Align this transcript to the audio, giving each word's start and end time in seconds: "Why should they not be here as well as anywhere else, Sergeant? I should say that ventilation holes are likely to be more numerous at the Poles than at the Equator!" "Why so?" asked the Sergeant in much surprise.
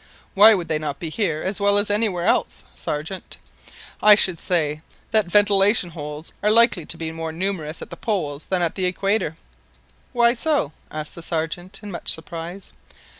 "Why 0.33 0.55
should 0.55 0.67
they 0.67 0.79
not 0.79 0.97
be 0.97 1.11
here 1.11 1.43
as 1.43 1.61
well 1.61 1.77
as 1.77 1.91
anywhere 1.91 2.25
else, 2.25 2.63
Sergeant? 2.73 3.37
I 4.01 4.15
should 4.15 4.39
say 4.39 4.81
that 5.11 5.27
ventilation 5.27 5.91
holes 5.91 6.33
are 6.41 6.49
likely 6.49 6.87
to 6.87 6.97
be 6.97 7.11
more 7.11 7.31
numerous 7.31 7.83
at 7.83 7.91
the 7.91 7.95
Poles 7.97 8.45
than 8.47 8.63
at 8.63 8.73
the 8.73 8.85
Equator!" 8.87 9.35
"Why 10.11 10.33
so?" 10.33 10.71
asked 10.89 11.13
the 11.13 11.21
Sergeant 11.21 11.81
in 11.83 11.91
much 11.91 12.11
surprise. 12.11 12.73